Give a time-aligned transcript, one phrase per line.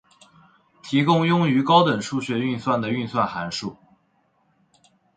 [0.81, 3.77] 提供用于常用高级数学运算的运算函数。